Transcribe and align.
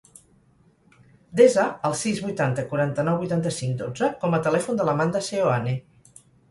Desa 1.41 1.65
el 1.89 1.93
sis, 2.01 2.23
vuitanta, 2.25 2.65
quaranta-nou, 2.73 3.21
vuitanta-cinc, 3.25 3.79
dotze 3.85 4.13
com 4.25 4.35
a 4.41 4.45
telèfon 4.49 4.83
de 4.83 4.91
l'Amanda 4.91 5.27
Seoane. 5.33 5.81